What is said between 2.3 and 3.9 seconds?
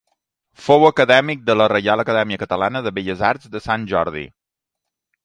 Catalana de Belles Arts de Sant